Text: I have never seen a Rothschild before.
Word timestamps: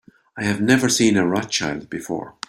I 0.35 0.45
have 0.45 0.59
never 0.59 0.89
seen 0.89 1.15
a 1.15 1.27
Rothschild 1.27 1.87
before. 1.87 2.33